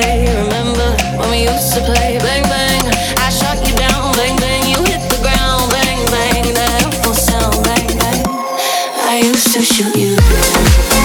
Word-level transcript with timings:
say. 0.00 0.26
Remember 0.42 0.88
when 1.18 1.30
we 1.30 1.42
used 1.42 1.72
to 1.74 1.80
play? 1.80 2.18
Bang 2.18 2.44
bang, 2.44 2.82
I 3.18 3.28
shot 3.30 3.58
you 3.66 3.74
down. 3.76 4.14
Bang 4.14 4.36
bang, 4.38 4.64
you 4.72 4.78
hit 4.90 5.02
the 5.10 5.20
ground. 5.22 5.70
Bang 5.70 6.02
bang, 6.14 6.54
that 6.54 6.86
awful 6.86 7.14
sound. 7.14 7.56
Bang 7.64 7.88
bang, 7.98 8.22
I 9.12 9.20
used 9.24 9.52
to 9.54 9.62
shoot 9.62 9.94
you. 9.96 10.97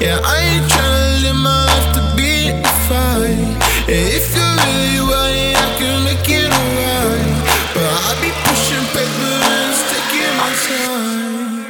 Yeah, 0.00 0.18
I 0.24 0.38
ain't 0.40 0.64
tryna 0.72 1.22
live 1.24 1.36
my 1.36 1.64
life 1.66 1.92
to 1.92 2.00
if 3.86 4.34
you 4.94 5.04
really 5.04 5.52
I 5.54 5.76
can 5.76 6.04
make 6.04 6.24
it 6.26 6.48
alright. 6.48 7.36
But 7.74 7.84
I 7.84 8.16
be 8.22 8.30
pushing 8.48 8.86
paper 8.96 9.36
and 9.44 9.76
taking 9.92 10.34
my 10.40 10.52
time. 10.64 11.68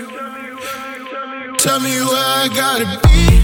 Tell 1.59 1.81
me 1.81 1.95
where 2.03 2.29
I 2.43 2.47
gotta 2.55 2.87
be. 3.09 3.40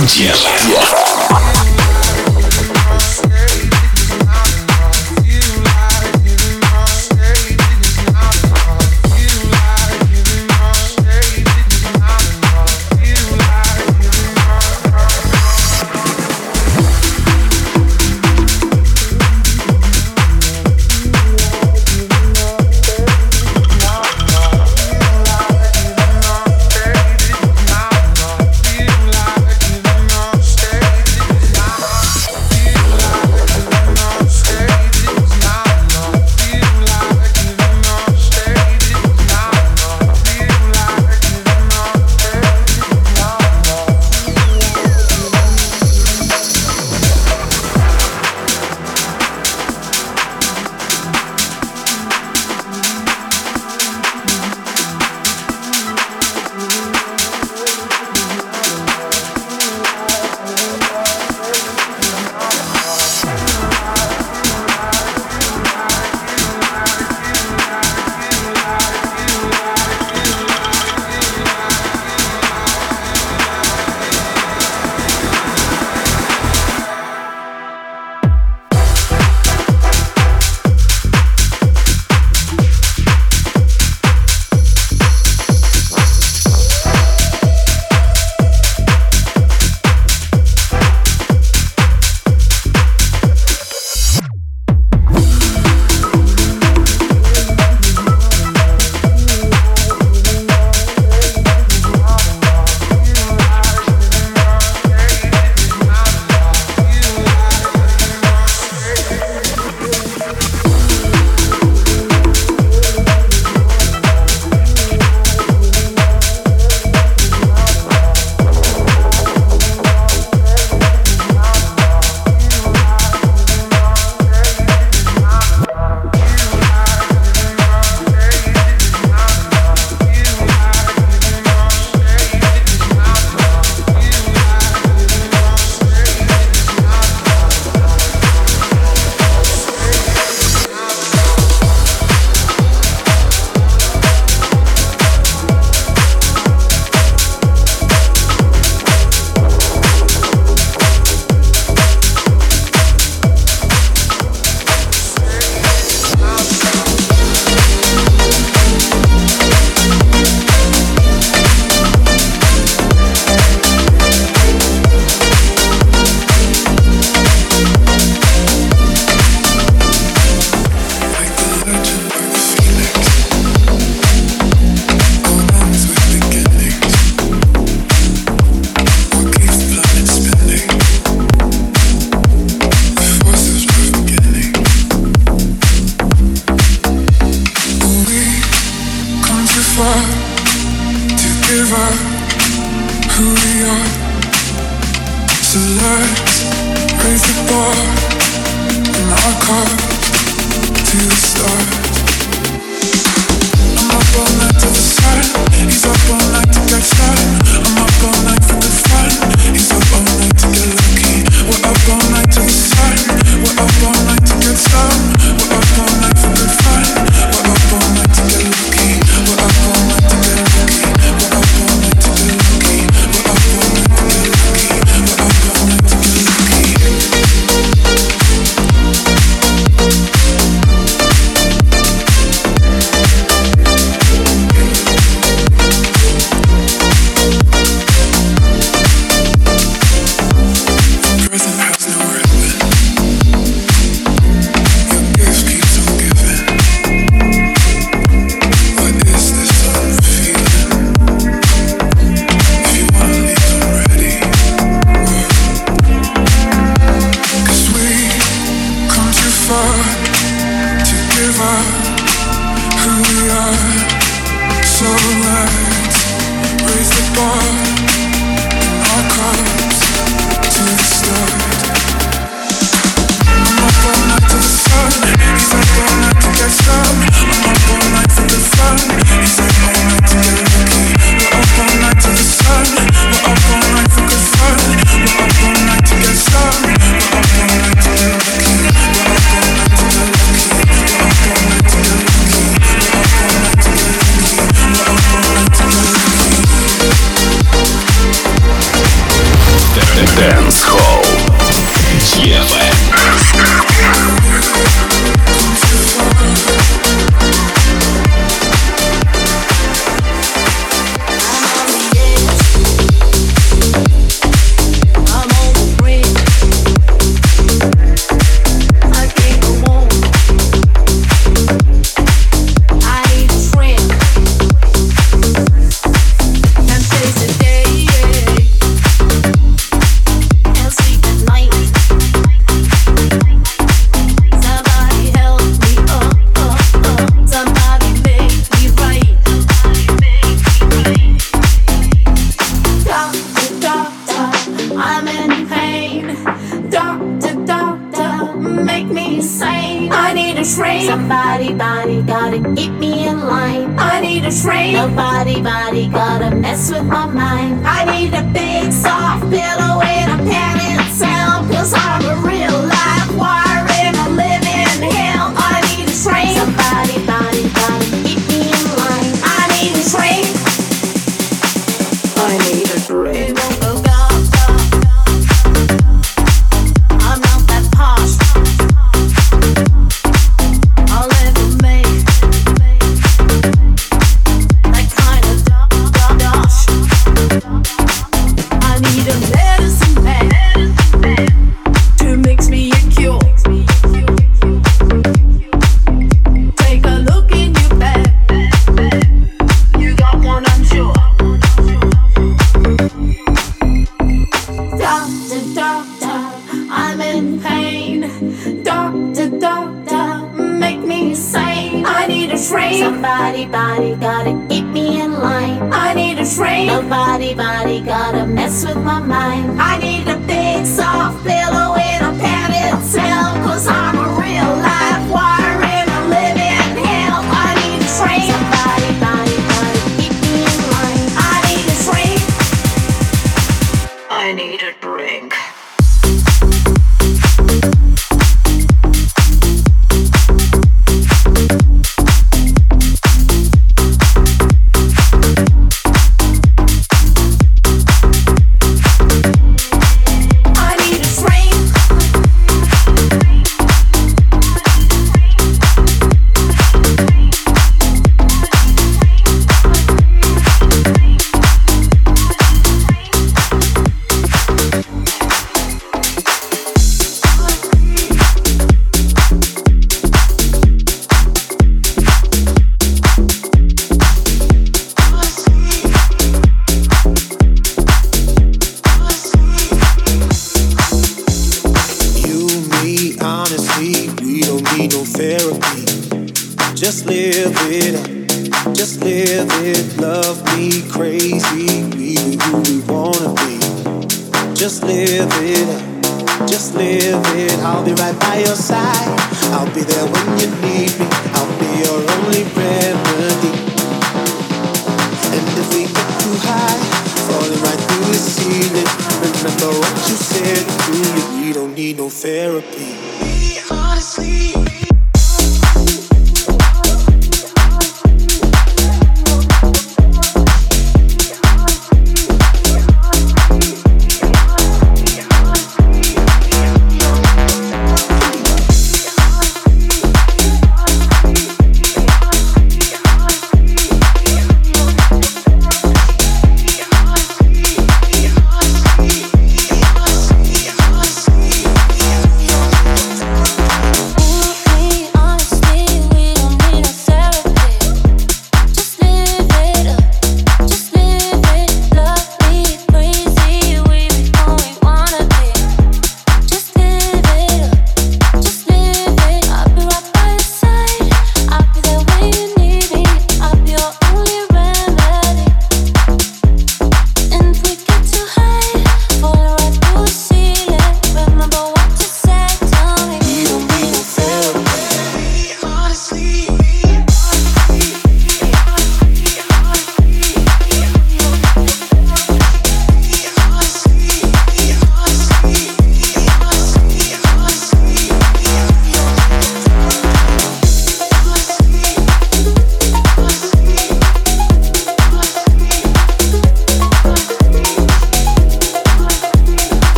Hall. 0.00 1.39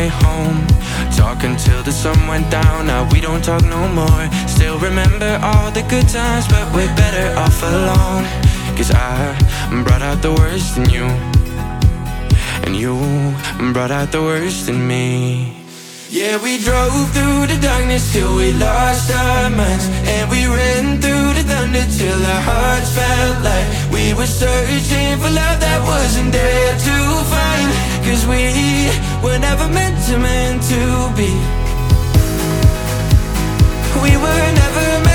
way 0.00 0.08
home. 0.08 0.58
Talk 1.16 1.44
until 1.44 1.82
the 1.82 1.92
sun 1.92 2.18
went 2.26 2.50
down, 2.50 2.86
now 2.86 3.02
we 3.12 3.20
don't 3.20 3.42
talk 3.44 3.64
no 3.64 3.82
more. 4.00 4.24
Still 4.56 4.78
remember 4.78 5.32
all 5.42 5.70
the 5.70 5.84
good 5.92 6.08
times, 6.08 6.46
but 6.48 6.64
we're 6.74 6.94
better 7.02 7.26
off 7.42 7.58
alone. 7.62 8.24
Cause 8.76 8.90
I 8.90 9.12
brought 9.84 10.02
out 10.08 10.18
the 10.22 10.32
worst 10.32 10.78
in 10.78 10.88
you. 10.96 11.06
And 12.64 12.72
you 12.82 12.94
brought 13.74 13.90
out 13.90 14.10
the 14.12 14.22
worst 14.22 14.68
in 14.68 14.78
me. 14.86 15.59
Yeah, 16.12 16.42
we 16.42 16.58
drove 16.58 17.12
through 17.14 17.46
the 17.46 17.56
darkness 17.62 18.12
till 18.12 18.34
we 18.34 18.52
lost 18.54 19.14
our 19.14 19.48
minds. 19.48 19.86
And 20.10 20.28
we 20.28 20.44
ran 20.44 21.00
through 21.00 21.34
the 21.38 21.44
thunder 21.46 21.86
till 21.86 22.26
our 22.26 22.42
hearts 22.42 22.90
felt 22.98 23.44
like 23.44 23.92
We 23.92 24.12
were 24.14 24.26
searching 24.26 25.18
for 25.22 25.30
love 25.30 25.60
that 25.62 25.80
wasn't 25.86 26.32
there 26.32 26.72
to 26.74 26.96
find. 27.30 27.70
Cause 28.02 28.26
we 28.26 28.90
were 29.22 29.38
never 29.38 29.68
meant 29.68 30.04
to, 30.06 30.18
meant 30.18 30.62
to 30.74 30.82
be. 31.14 31.30
We 34.02 34.10
were 34.18 34.50
never 34.58 35.04
meant 35.04 35.09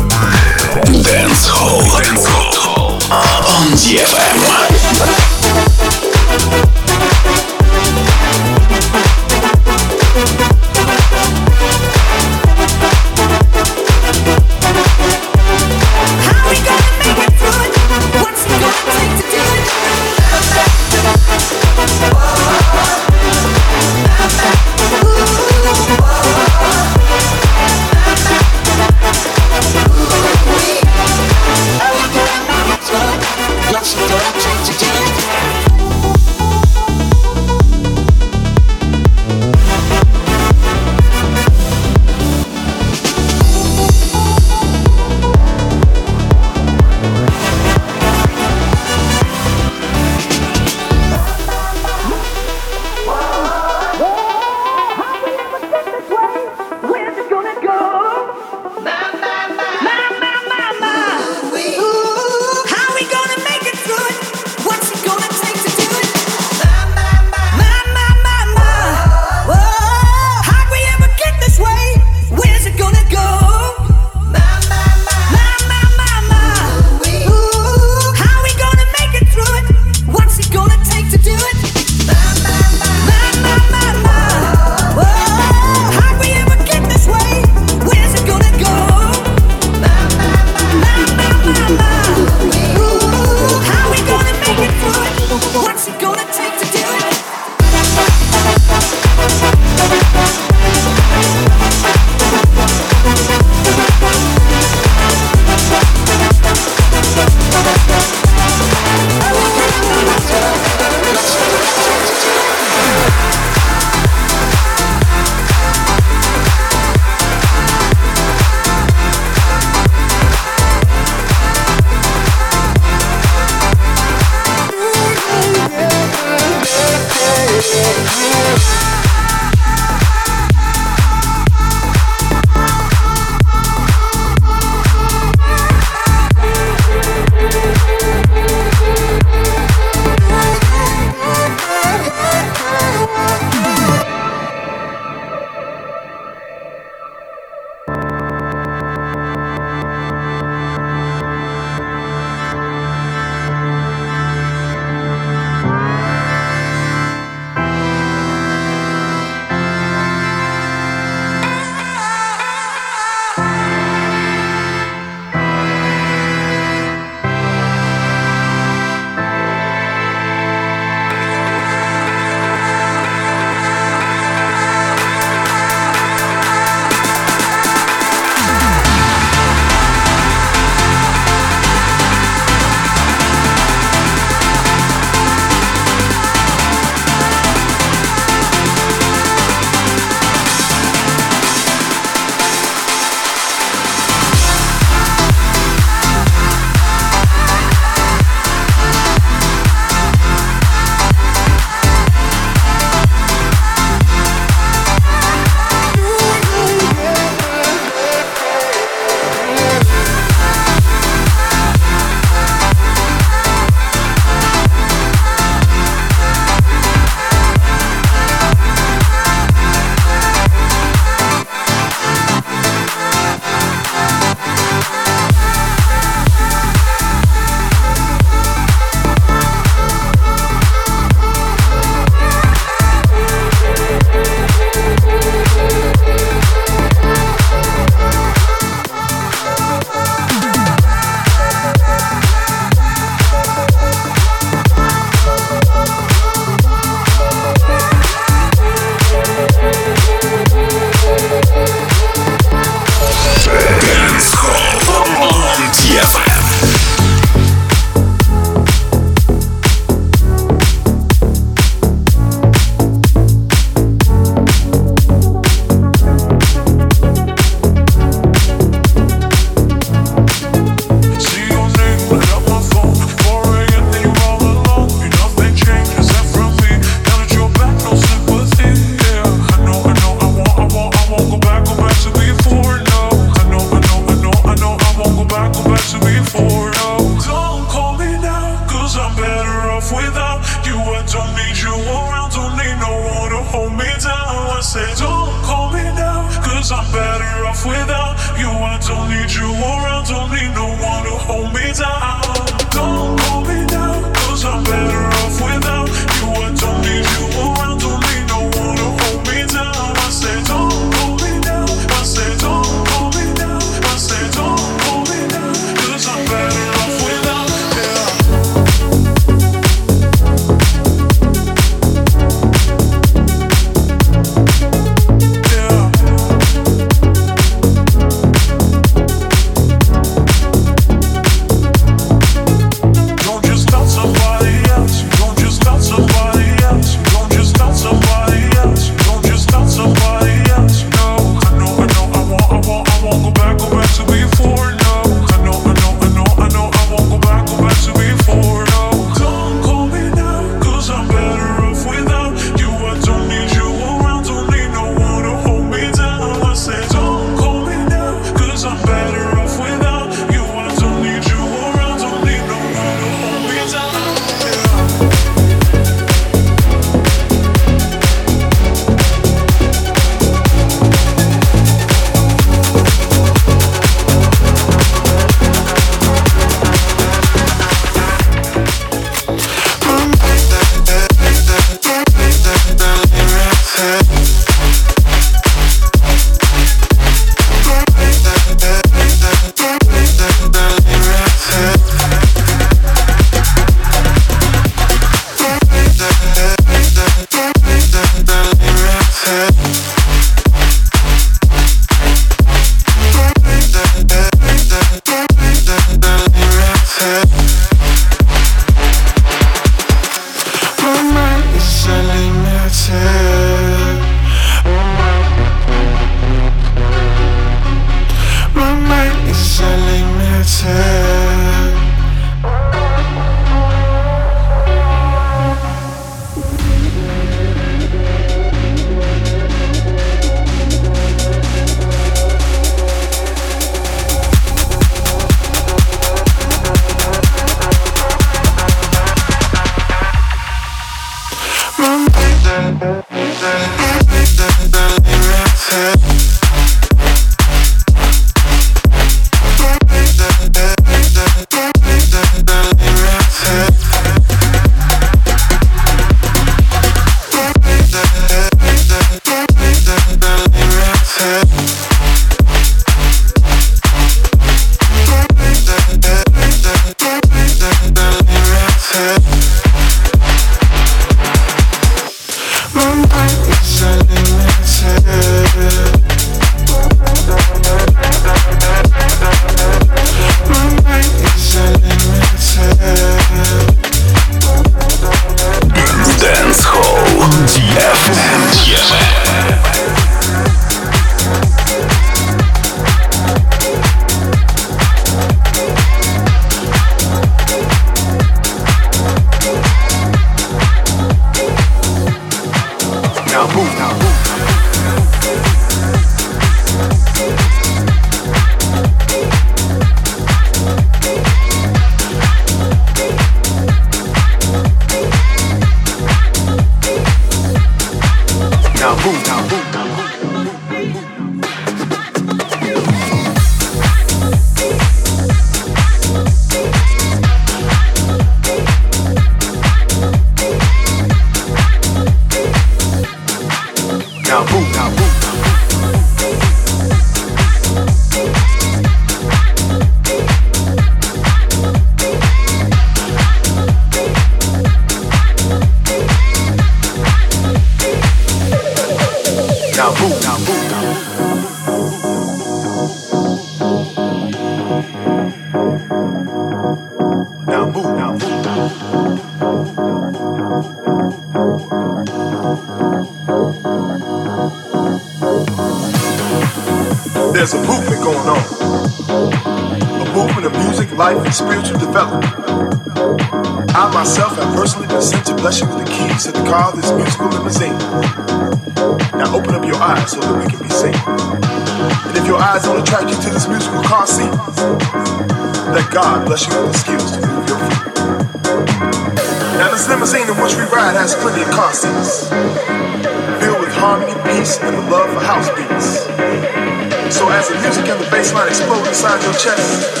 explode 598.51 598.85
inside 598.85 599.23
your 599.23 599.33
chest, 599.33 600.00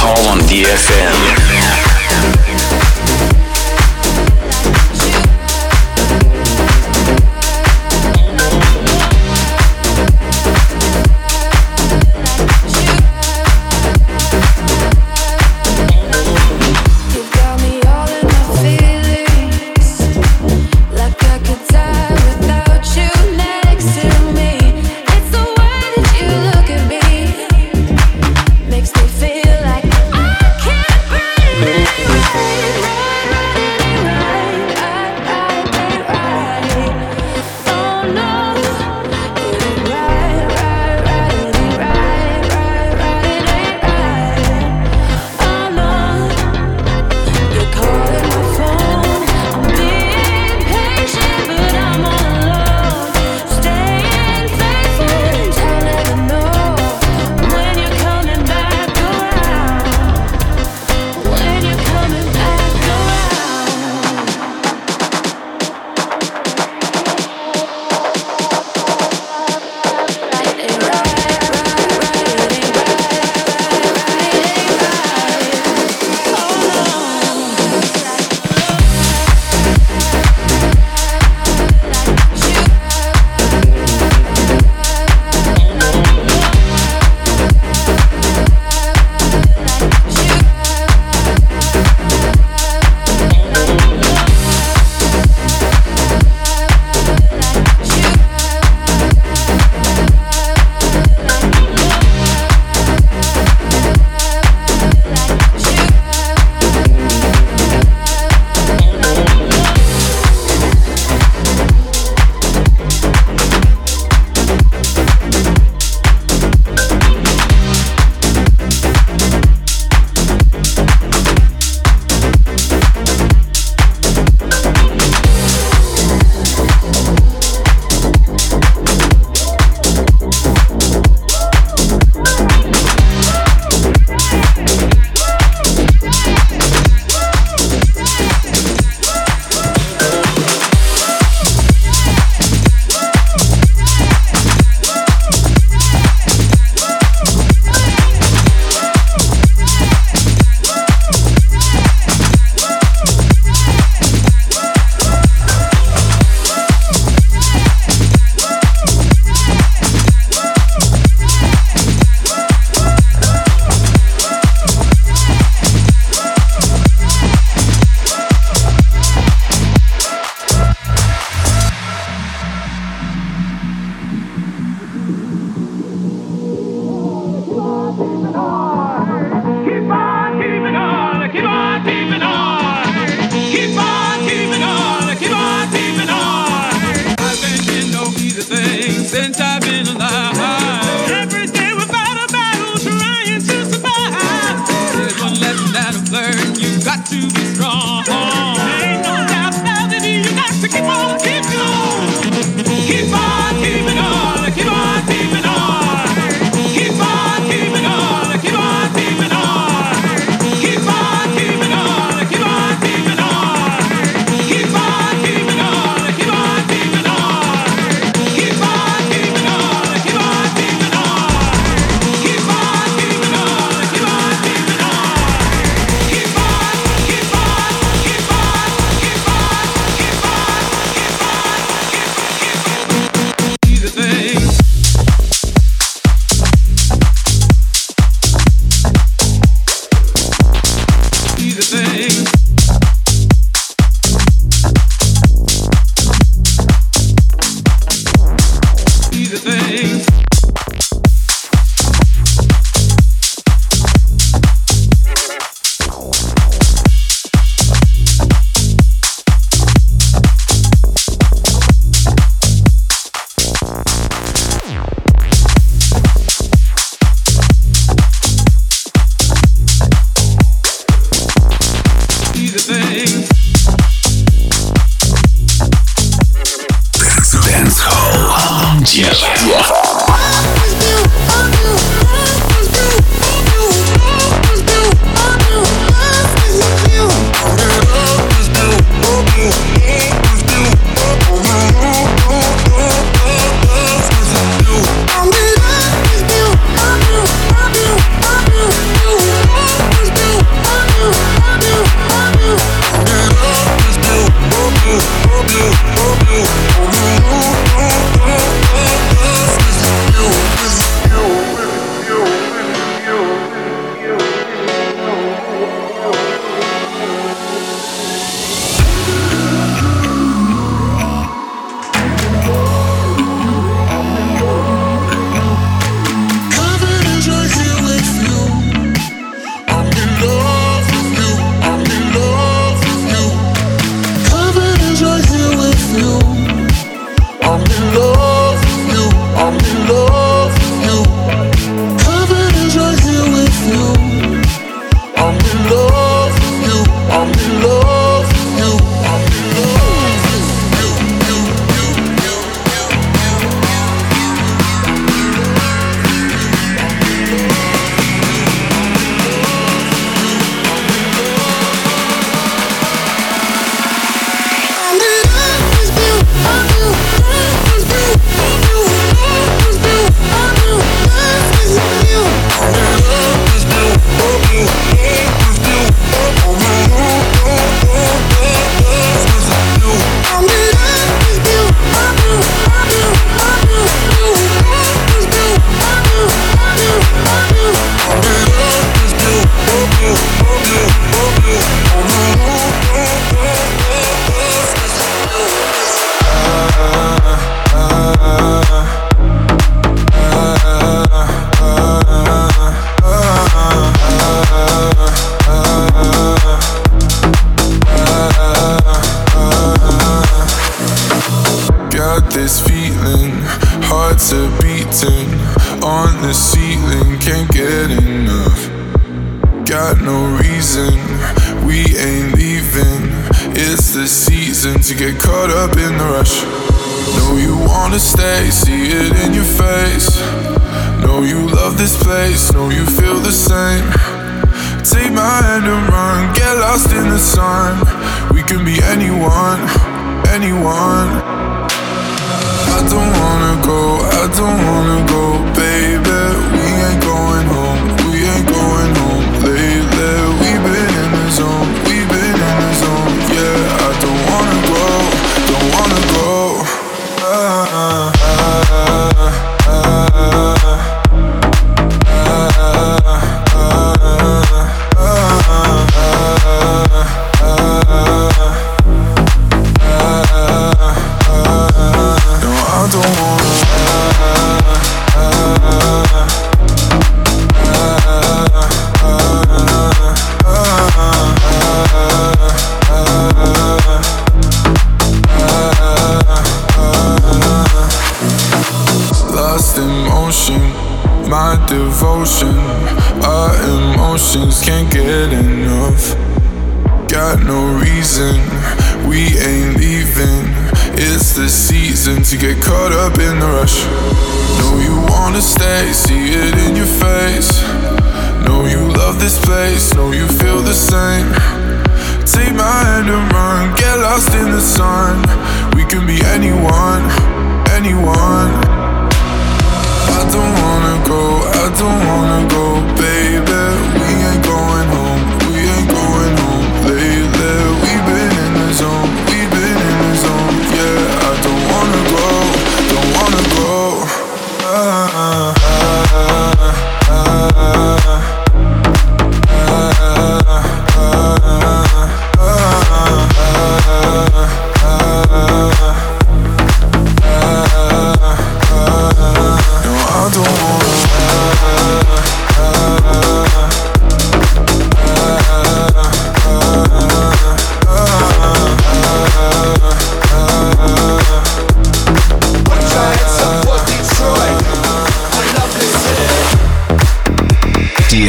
Hall 0.00 0.28
on 0.28 0.38
DFM. 0.48 1.51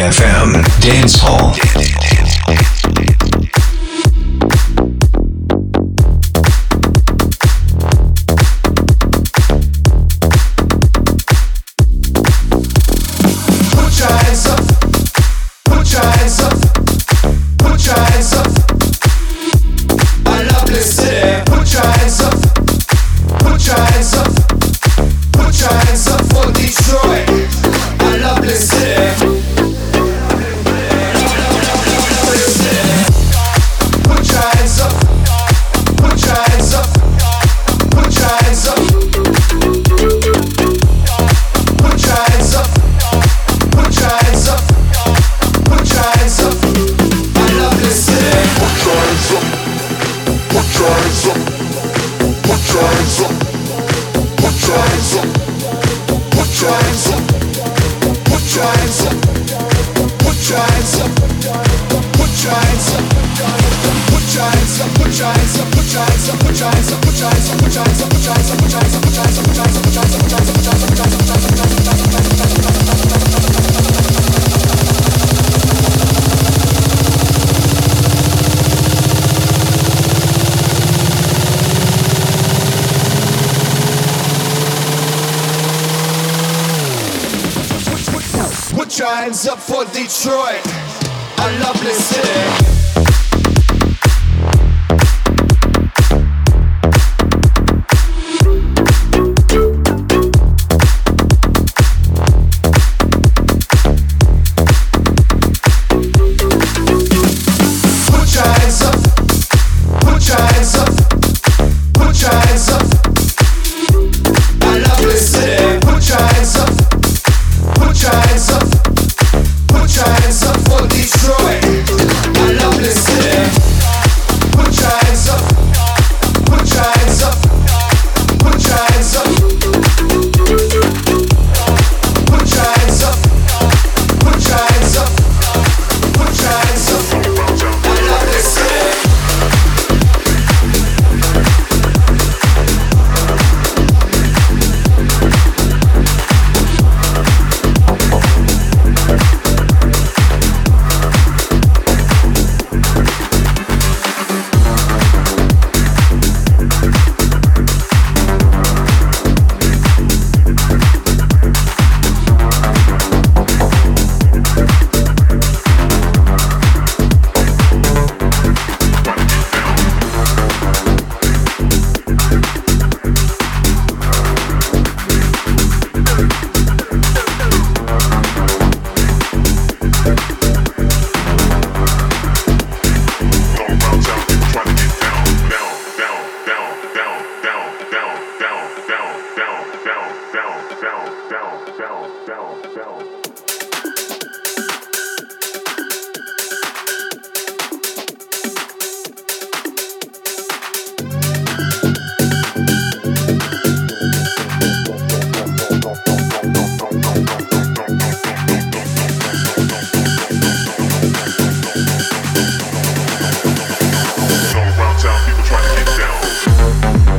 FM 0.03 0.51
Dance 0.81 1.15
Hall. 1.21 2.72